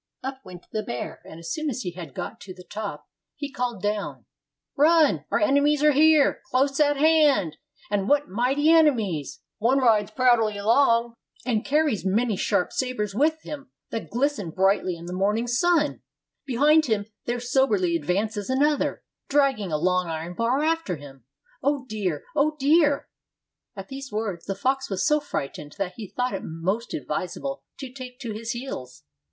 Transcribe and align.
Up 0.23 0.43
went 0.43 0.65
the 0.71 0.81
bear, 0.81 1.21
and 1.25 1.39
as 1.39 1.53
soon 1.53 1.69
as 1.69 1.83
he 1.83 1.91
had 1.91 2.15
got 2.15 2.41
to 2.41 2.55
the 2.55 2.63
top, 2.63 3.07
he 3.35 3.51
called 3.51 3.83
down, 3.83 4.25
"Run, 4.75 5.25
our 5.29 5.39
enemies 5.39 5.83
are 5.83 5.91
here, 5.91 6.41
close 6.49 6.79
at 6.79 6.97
hand, 6.97 7.57
and 7.91 8.09
what 8.09 8.27
mighty 8.27 8.71
enemies! 8.71 9.41
One 9.59 9.77
rides 9.77 10.09
proudly 10.09 10.57
along, 10.57 11.13
and 11.45 11.63
car 11.63 11.85
ries 11.85 12.03
many 12.03 12.35
sharp 12.35 12.73
sabers 12.73 13.13
with 13.13 13.43
him 13.43 13.69
that 13.91 14.09
glisten 14.09 14.49
brightly 14.49 14.95
in 14.97 15.05
the 15.05 15.13
morning 15.13 15.45
sun; 15.45 16.01
behind 16.47 16.87
him 16.87 17.05
there 17.25 17.39
soberly 17.39 17.95
advances 17.95 18.49
another, 18.49 19.03
dragging 19.29 19.71
a 19.71 19.77
long 19.77 20.07
iron 20.07 20.33
bar 20.33 20.63
after 20.63 20.95
him. 20.95 21.25
O 21.61 21.85
dear! 21.85 22.23
O 22.35 22.55
dear!" 22.57 23.07
At 23.75 23.89
these 23.89 24.11
words 24.11 24.45
the 24.47 24.55
fox 24.55 24.89
was 24.89 25.05
so 25.05 25.19
frightened 25.19 25.75
that 25.77 25.93
he 25.97 26.07
thought 26.07 26.33
it 26.33 26.41
most 26.43 26.95
advisable 26.95 27.61
to 27.77 27.93
take 27.93 28.17
to 28.21 28.31
his 28.33 28.53
heels. 28.53 29.03